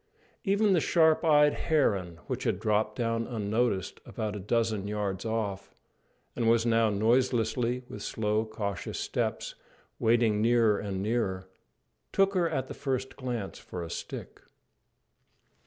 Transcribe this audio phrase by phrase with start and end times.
[0.43, 5.75] Even the sharp eyed heron, which had dropped down unnoticed about a dozen yards off,
[6.35, 9.53] and was now noiselessly, with slow, cautious steps,
[9.99, 11.47] wading nearer and nearer,
[12.11, 14.41] took her at the first glance for a stick.